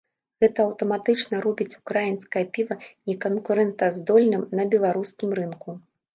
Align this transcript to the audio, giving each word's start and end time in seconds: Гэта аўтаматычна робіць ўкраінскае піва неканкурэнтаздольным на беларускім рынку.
Гэта 0.43 0.59
аўтаматычна 0.69 1.41
робіць 1.45 1.67
ўкраінскае 1.79 2.43
піва 2.57 2.79
неканкурэнтаздольным 3.09 4.43
на 4.61 4.69
беларускім 4.75 5.29
рынку. 5.43 5.69